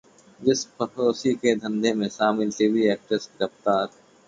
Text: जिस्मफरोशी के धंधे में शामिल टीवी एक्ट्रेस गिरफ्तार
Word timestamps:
जिस्मफरोशी 0.39 1.33
के 1.35 1.55
धंधे 1.57 1.93
में 1.93 2.07
शामिल 2.09 2.51
टीवी 2.53 2.87
एक्ट्रेस 2.91 3.29
गिरफ्तार 3.33 3.87